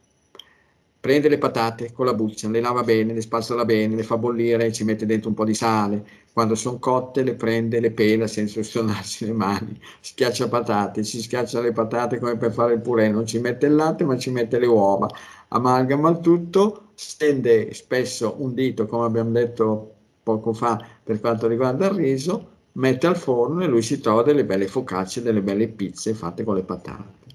[1.08, 4.74] prende le patate con la buccia, le lava bene, le spazzola bene, le fa bollire,
[4.74, 6.06] ci mette dentro un po' di sale.
[6.34, 11.62] Quando sono cotte le prende, le pela senza suonarsi le mani, schiaccia patate, ci schiaccia
[11.62, 14.60] le patate come per fare il purè, non ci mette il latte ma ci mette
[14.60, 15.08] le uova,
[15.48, 19.94] amalgama il tutto, stende spesso un dito come abbiamo detto
[20.24, 24.44] poco fa per quanto riguarda il riso, mette al forno e lui si trova delle
[24.44, 27.27] belle focacce, delle belle pizze fatte con le patate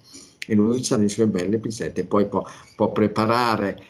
[0.46, 3.80] e lui ha le sue belle pizzette, poi può, può preparare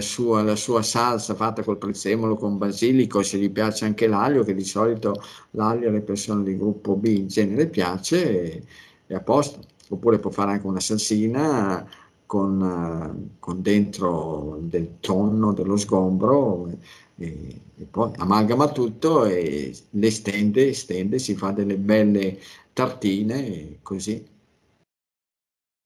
[0.00, 4.54] suo, la sua salsa fatta col prezzemolo con basilico, se gli piace anche l'aglio, che
[4.54, 8.62] di solito l'aglio alle persone di gruppo B in genere piace,
[9.06, 9.60] è a posto.
[9.90, 11.86] Oppure può fare anche una salsina
[12.26, 16.68] con, con dentro del tonno, dello sgombro,
[17.16, 22.38] e, e poi amalgama tutto e le stende, stende, si fa delle belle
[22.72, 24.31] tartine, così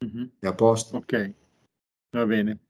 [0.04, 0.24] Mm-hmm.
[0.38, 0.96] È a posto.
[0.98, 1.34] Ok,
[2.10, 2.60] va bene.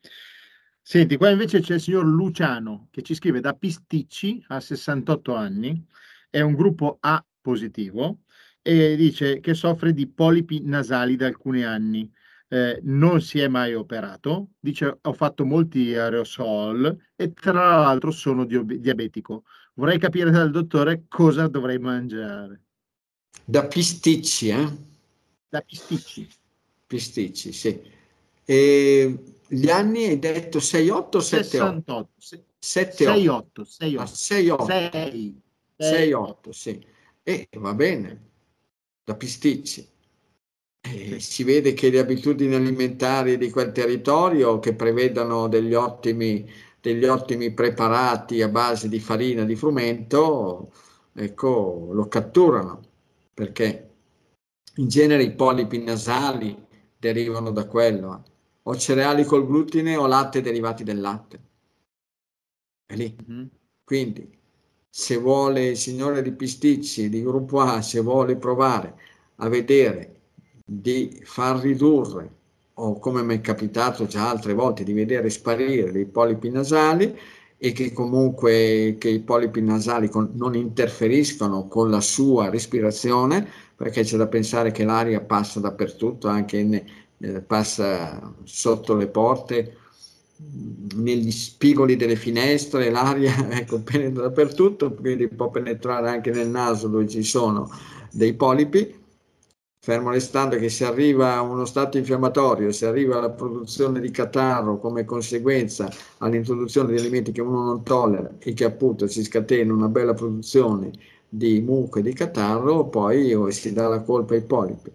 [0.81, 5.85] Senti, qua invece c'è il signor Luciano che ci scrive da Pisticci a 68 anni,
[6.31, 8.21] è un gruppo A positivo
[8.63, 12.09] e dice che soffre di polipi nasali da alcuni anni.
[12.49, 18.45] Eh, non si è mai operato, dice ho fatto molti aerosol e tra l'altro sono
[18.45, 19.43] di- diabetico.
[19.75, 22.63] Vorrei capire dal dottore cosa dovrei mangiare.
[23.45, 24.69] Da pisticci, eh?
[25.49, 26.29] Da pisticci.
[26.87, 27.81] Pisticci, sì.
[28.45, 29.19] E
[29.49, 32.09] gli anni hai detto 68 o 78?
[32.59, 33.65] 68.
[33.65, 34.07] 68.
[34.07, 35.43] 68.
[35.77, 36.87] 68, sì.
[37.23, 38.31] E va bene,
[39.05, 39.87] da pisticci.
[40.81, 46.49] E si vede che le abitudini alimentari di quel territorio che prevedono degli ottimi,
[46.81, 50.73] degli ottimi preparati a base di farina di frumento,
[51.13, 52.81] ecco, lo catturano,
[53.35, 53.91] perché
[54.77, 56.66] in genere i polipi nasali
[56.99, 58.23] derivano da quello.
[58.63, 61.41] O cereali col glutine o latte derivati dal latte.
[62.87, 63.17] È lì.
[63.31, 63.47] Mm-hmm.
[63.85, 64.39] Quindi,
[64.89, 68.95] se vuole il signore di Pisticci, di gruppo A, se vuole provare
[69.37, 70.21] a vedere
[70.65, 72.35] di far ridurre,
[72.75, 77.17] o come mi è capitato già altre volte, di vedere sparire dei polipi nasali,
[77.59, 84.03] e che comunque che i polipi nasali con, non interferiscono con la sua respirazione, perché
[84.03, 86.83] c'è da pensare che l'aria passa dappertutto, anche in,
[87.19, 89.77] eh, passa sotto le porte,
[90.97, 97.09] negli spigoli delle finestre, l'aria ecco, penetra dappertutto, quindi può penetrare anche nel naso dove
[97.09, 97.71] ci sono
[98.11, 99.05] dei polipi.
[99.79, 104.79] Fermo restando che se arriva a uno stato infiammatorio, se arriva alla produzione di catarro
[104.79, 109.87] come conseguenza all'introduzione di alimenti che uno non tollera e che appunto si scatena una
[109.87, 110.91] bella produzione
[111.29, 114.91] di muco e di catarro, poi si dà la colpa ai polipi.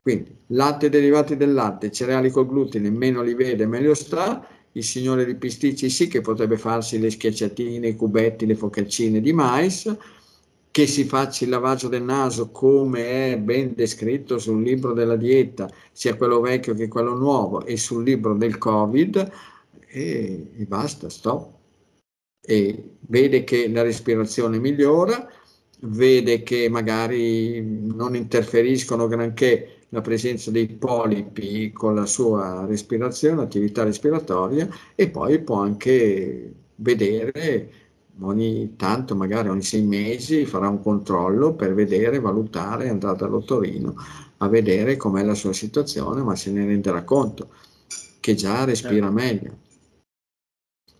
[0.00, 5.24] Quindi latte derivati del latte, cereali col glutine, meno li vede meglio sta, il signore
[5.24, 9.96] di pisticci sì che potrebbe farsi le schiacciatine, i cubetti, le focaccine di mais,
[10.70, 15.70] che si faccia il lavaggio del naso come è ben descritto sul libro della dieta,
[15.92, 19.32] sia quello vecchio che quello nuovo, e sul libro del Covid,
[19.86, 21.52] e, e basta, stop.
[22.44, 25.30] E vede che la respirazione migliora,
[25.86, 33.84] vede che magari non interferiscono granché la presenza dei polipi con la sua respirazione, attività
[33.84, 37.70] respiratoria, e poi può anche vedere
[38.20, 43.94] ogni tanto, magari ogni sei mesi, farà un controllo per vedere, valutare, andrà dall'ottorino
[44.38, 47.50] a vedere com'è la sua situazione, ma se ne renderà conto
[48.20, 49.12] che già respira certo.
[49.12, 49.56] meglio.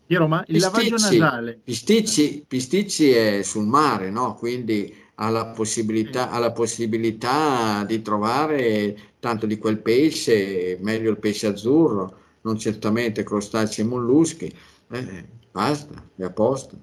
[0.07, 4.35] Piero, ma il lavaggio Pisticci, nasale, Pisticci, Pisticci è sul mare, no?
[4.35, 11.19] Quindi ha la possibilità, ha la possibilità di trovare tanto di quel pesce, meglio il
[11.19, 14.55] pesce azzurro, non certamente crostacei e molluschi.
[14.91, 16.79] Eh, basta, è a posto.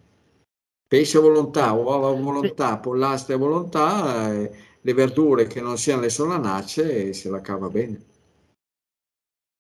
[0.88, 4.52] Pesce a volontà, uova a volontà, pollastre a volontà, eh,
[4.82, 8.06] le verdure che non siano le solanacee se la cava bene.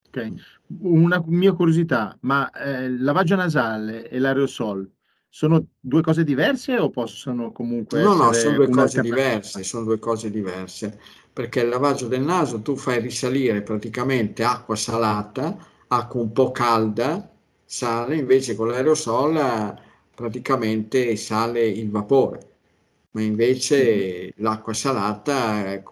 [0.07, 0.33] Ok,
[0.79, 4.89] una mia curiosità, ma eh, il lavaggio nasale e l'aerosol
[5.33, 9.97] sono due cose diverse o possono comunque No, no, sono due cose diverse, sono due
[9.97, 10.99] cose diverse,
[11.31, 15.57] perché il lavaggio del naso tu fai risalire praticamente acqua salata,
[15.87, 17.29] acqua un po' calda,
[17.63, 19.81] sale, invece con l'aerosol eh,
[20.13, 22.49] praticamente sale il vapore,
[23.11, 25.83] ma invece l'acqua salata è,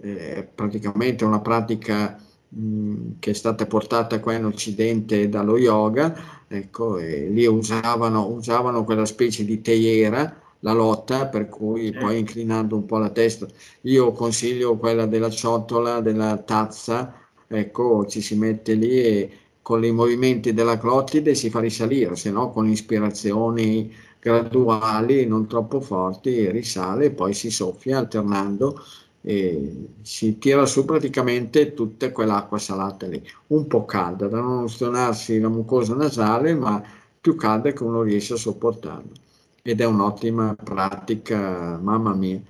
[0.00, 2.16] è praticamente una pratica
[2.50, 8.82] mh, che è stata portata qua in Occidente dallo yoga Ecco, e lì usavano, usavano
[8.82, 13.46] quella specie di teiera, la lotta, per cui poi inclinando un po' la testa.
[13.82, 17.14] Io consiglio quella della ciotola, della tazza,
[17.46, 19.30] ecco, ci si mette lì e
[19.62, 25.80] con i movimenti della glottide si fa risalire, se no con ispirazioni graduali, non troppo
[25.80, 28.80] forti, risale e poi si soffia alternando
[29.22, 35.38] e si tira su praticamente tutta quell'acqua salata lì un po' calda, da non ustionarsi
[35.38, 36.82] la mucosa nasale, ma
[37.20, 39.12] più calda che uno riesce a sopportarla.
[39.62, 42.40] Ed è un'ottima pratica, mamma mia.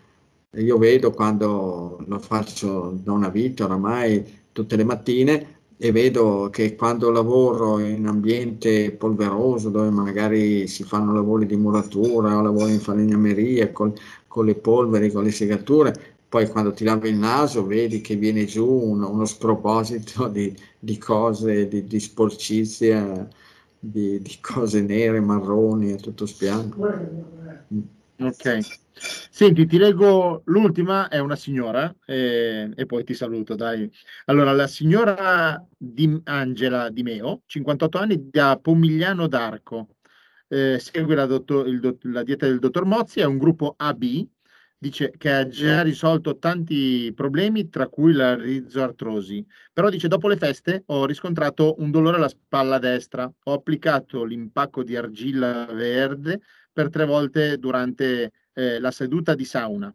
[0.56, 6.76] Io vedo quando lo faccio da una vita oramai tutte le mattine e vedo che
[6.76, 12.80] quando lavoro in ambiente polveroso, dove magari si fanno lavori di muratura o lavori in
[12.80, 13.92] falegnameria con,
[14.26, 18.44] con le polveri, con le segature, poi quando ti lavi il naso vedi che viene
[18.44, 23.28] giù uno, uno sproposito di, di cose, di, di sporcizia,
[23.76, 26.72] di, di cose nere, marroni, è tutto spiano.
[27.74, 27.80] Mm.
[28.20, 28.58] Ok.
[28.92, 33.90] Senti, ti leggo l'ultima, è una signora, eh, e poi ti saluto, dai.
[34.26, 39.96] Allora, la signora Di Angela Di Meo, 58 anni, da Pomigliano d'Arco,
[40.46, 44.28] eh, segue la, dottor- il la dieta del dottor Mozzi, è un gruppo AB,
[44.82, 49.44] dice che ha già risolto tanti problemi, tra cui la rizoartrosi.
[49.74, 54.82] Però dice, dopo le feste ho riscontrato un dolore alla spalla destra, ho applicato l'impacco
[54.82, 56.40] di argilla verde
[56.72, 59.94] per tre volte durante eh, la seduta di sauna,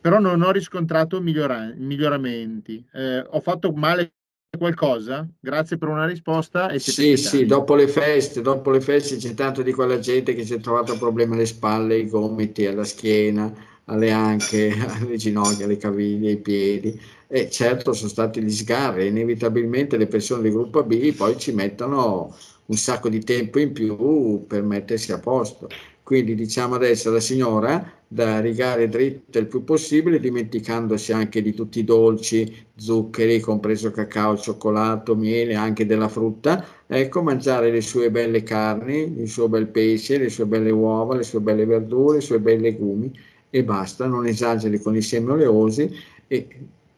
[0.00, 2.86] però non ho riscontrato migliora- miglioramenti.
[2.92, 4.12] Eh, ho fatto male
[4.56, 5.26] qualcosa?
[5.40, 9.62] Grazie per una risposta e Sì, sì, dopo le feste, dopo le feste c'è tanto
[9.62, 13.52] di quella gente che si è trovata problemi alle spalle, ai gomiti, alla schiena,
[13.86, 16.98] alle anche, alle ginocchia, alle caviglie, ai piedi.
[17.26, 22.34] E certo sono stati gli sgarri, inevitabilmente le persone del gruppo B poi ci mettono
[22.66, 25.68] un sacco di tempo in più per mettersi a posto.
[26.02, 31.78] Quindi diciamo adesso alla signora da rigare dritta il più possibile, dimenticandosi anche di tutti
[31.80, 38.42] i dolci, zuccheri, compreso cacao, cioccolato, miele, anche della frutta Ecco, mangiare le sue belle
[38.42, 42.38] carni, il suo bel pesce, le sue belle uova, le sue belle verdure, i suoi
[42.38, 43.10] bei legumi
[43.54, 45.88] e basta, non esageri con i semi oleosi
[46.26, 46.48] e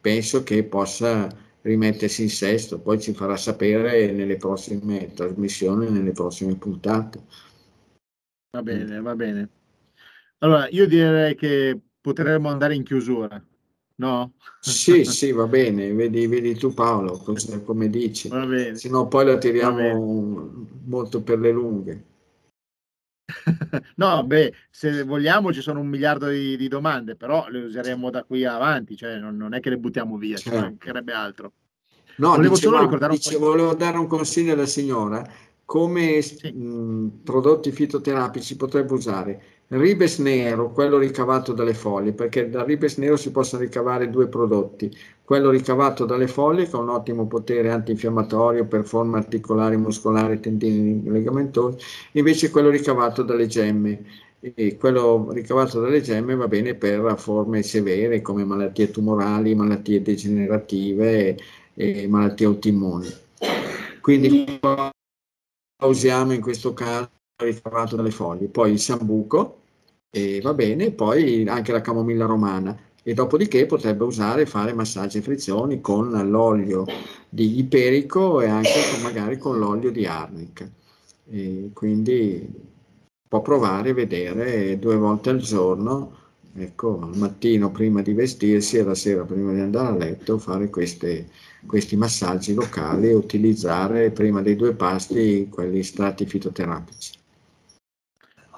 [0.01, 1.29] penso che possa
[1.61, 7.21] rimettersi in sesto, poi ci farà sapere nelle prossime trasmissioni, nelle prossime puntate.
[8.49, 9.49] Va bene, va bene.
[10.39, 13.39] Allora, io direi che potremmo andare in chiusura,
[13.97, 14.33] no?
[14.59, 18.29] Sì, sì, va bene, vedi, vedi tu Paolo, cosa- come dici,
[18.73, 22.03] se no poi la tiriamo molto per le lunghe.
[23.95, 28.23] No, beh, se vogliamo ci sono un miliardo di, di domande, però le useremo da
[28.23, 30.53] qui avanti, cioè non, non è che le buttiamo via, ci Certo.
[30.53, 31.53] mancherebbe altro.
[32.15, 33.29] No, Volevo solo dicevamo, ricordare un po'.
[33.29, 35.23] dicevo, volevo dare un consiglio alla signora,
[35.65, 42.65] come Sì, mh, prodotti fitoterapici potrebbe usare ribes nero, quello ricavato dalle foglie, perché dal
[42.65, 47.27] ribes nero si possono ricavare due prodotti, quello ricavato dalle foglie che ha un ottimo
[47.27, 51.77] potere antinfiammatorio per forme articolari, muscolari, tendini, legamentosi,
[52.13, 54.25] invece quello ricavato dalle gemme.
[54.39, 61.35] E quello ricavato dalle gemme va bene per forme severe come malattie tumorali, malattie degenerative
[61.73, 63.07] e malattie autoimmuni.
[63.99, 64.59] Quindi
[65.83, 69.61] usiamo in questo caso ricavato dalle foglie, poi il sambuco
[70.09, 75.21] e va bene, poi anche la camomilla romana e dopodiché potrebbe usare fare massaggi e
[75.21, 76.85] frizioni con l'olio
[77.29, 80.69] di iperico e anche con, magari con l'olio di arnica.
[81.29, 82.47] E quindi
[83.27, 86.15] può provare a vedere due volte al giorno
[86.55, 90.69] ecco, al mattino prima di vestirsi e la sera prima di andare a letto fare
[90.69, 91.29] queste,
[91.67, 97.25] questi massaggi locali e utilizzare prima dei due pasti quelli estratti fitoterapici.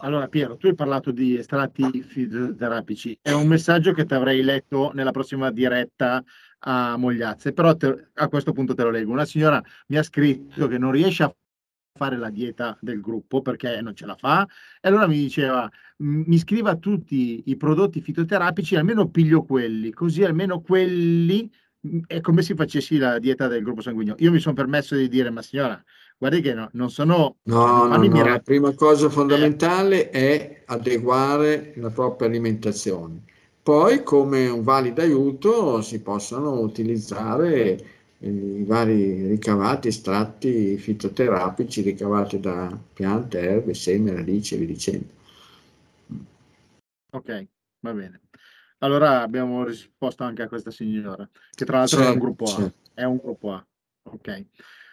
[0.02, 4.92] Allora Piero, tu hai parlato di estratti fitoterapici, è un messaggio che ti avrei letto
[4.94, 6.24] nella prossima diretta
[6.60, 9.12] a Mogliazze, però te, a questo punto te lo leggo.
[9.12, 11.36] Una signora mi ha scritto che non riesce a
[11.98, 14.48] fare la dieta del gruppo perché non ce la fa
[14.80, 20.62] e allora mi diceva mi scriva tutti i prodotti fitoterapici almeno piglio quelli così almeno
[20.62, 21.52] quelli
[22.08, 25.30] è come se facessi la dieta del gruppo sanguigno io mi sono permesso di dire
[25.30, 25.84] ma signora
[26.20, 30.12] guardi che no, non sono no, no, no la prima cosa fondamentale eh.
[30.12, 33.24] è adeguare la propria alimentazione
[33.64, 42.78] poi come un valido aiuto si possono utilizzare i vari ricavati, estratti fitoterapici ricavati da
[42.94, 45.08] piante, erbe, seme, radici e via dicendo.
[47.12, 47.48] Ok,
[47.80, 48.22] va bene.
[48.80, 52.72] Allora abbiamo risposto anche a questa signora, che tra l'altro è un gruppo A.
[52.94, 53.66] È un gruppo A.
[54.04, 54.46] Ok.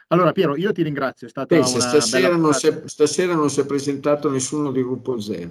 [0.08, 4.30] Allora Piero, io ti ringrazio, è stata Pensa, stasera, non stasera non si è presentato
[4.30, 5.50] nessuno di gruppo 0.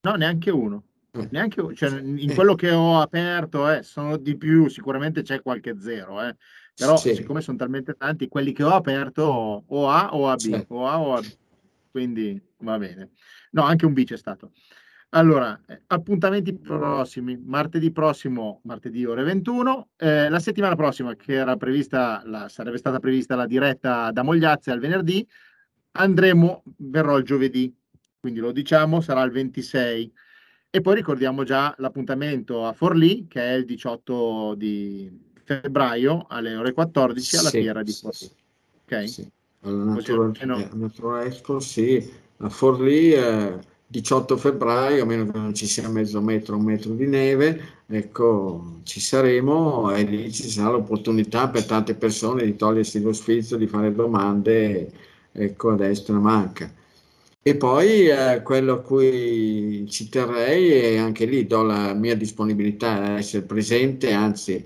[0.00, 0.84] No, neanche uno.
[1.12, 1.28] Eh.
[1.30, 2.34] Neanche, cioè, in eh.
[2.34, 6.34] quello che ho aperto eh, sono di più, sicuramente c'è qualche zero, eh.
[6.74, 7.14] però sì.
[7.14, 10.64] siccome sono talmente tanti, quelli che ho aperto o A o AB, sì.
[10.68, 11.24] o A o AB,
[11.92, 13.10] quindi va bene.
[13.52, 14.50] No, anche un B c'è stato.
[15.14, 21.56] Allora, eh, appuntamenti prossimi, martedì prossimo, martedì ore 21, eh, la settimana prossima che era
[21.56, 25.24] prevista, la, sarebbe stata prevista la diretta da Mogliazze al venerdì,
[25.92, 27.72] andremo, verrò il giovedì,
[28.18, 30.12] quindi lo diciamo, sarà il 26
[30.68, 36.72] e poi ricordiamo già l'appuntamento a Forlì, che è il 18 di febbraio alle ore
[36.72, 38.16] 14 alla sì, fiera di Forlì.
[38.16, 38.30] Sì,
[38.82, 39.08] ok?
[39.08, 39.30] Sì.
[39.60, 40.68] Alla Natura, no.
[40.72, 46.20] Natura Expo, sì, a Forlì eh, 18 febbraio, a meno che non ci sia mezzo
[46.20, 51.94] metro, un metro di neve, ecco, ci saremo e lì ci sarà l'opportunità per tante
[51.94, 54.90] persone di togliersi lo sfizio, di fare domande,
[55.32, 56.72] ecco, a destra manca.
[57.42, 63.02] E poi eh, quello a cui ci terrei e anche lì do la mia disponibilità
[63.02, 64.64] a essere presente, anzi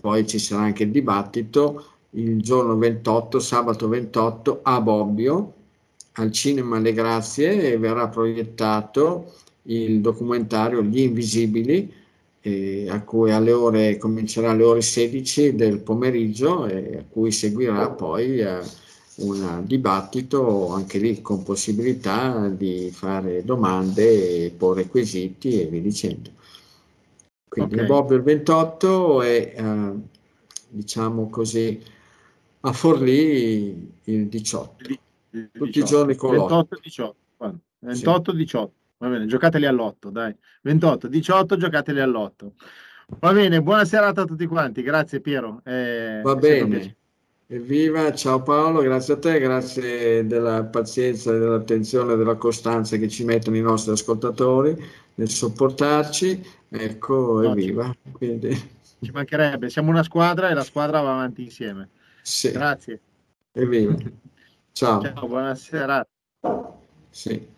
[0.00, 5.54] poi ci sarà anche il dibattito il giorno 28, sabato 28 a Bobbio,
[6.16, 11.92] al Cinema Le Grazie e verrà proiettato il documentario Gli Invisibili,
[12.40, 17.90] eh, a cui alle ore, comincerà alle ore 16 del pomeriggio e a cui seguirà
[17.90, 18.38] poi...
[18.38, 18.84] Eh,
[19.16, 26.30] un dibattito anche lì con possibilità di fare domande e porre quesiti e via dicendo.
[27.48, 27.86] Quindi okay.
[27.86, 29.92] Bob il 28 e eh,
[30.68, 31.80] diciamo così
[32.60, 34.98] a Forlì il 18.
[35.52, 35.78] Tutti 18.
[35.78, 37.16] i giorni con 28 18.
[37.80, 38.36] 28 sì.
[38.36, 38.72] 18.
[38.98, 40.34] Va bene, giocateli all'otto, dai.
[40.62, 42.54] 28 18 giocateli all'otto.
[43.20, 44.82] Va bene, buona serata a tutti quanti.
[44.82, 45.60] Grazie Piero.
[45.64, 46.96] Eh, Va bene.
[47.48, 53.22] Evviva, ciao Paolo, grazie a te, grazie della pazienza, dell'attenzione e della costanza che ci
[53.22, 54.76] mettono i nostri ascoltatori
[55.14, 56.44] nel sopportarci.
[56.68, 57.94] Ecco, no, evviva.
[58.02, 58.50] Ci, Quindi...
[59.00, 61.90] ci mancherebbe, siamo una squadra e la squadra va avanti insieme.
[62.20, 62.50] Sì.
[62.50, 63.00] Grazie.
[63.52, 63.94] Evviva.
[64.76, 65.00] Ciao.
[65.00, 66.06] Ciao, buonasera.
[67.08, 67.55] Sì.